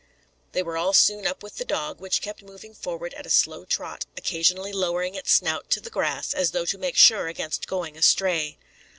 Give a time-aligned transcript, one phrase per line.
[0.53, 3.65] They were all soon up with the dog, which kept moving forward at a slow
[3.65, 7.95] trot, occasionally lowering its snout to the grass, as though to make sure against going
[7.95, 8.57] astray.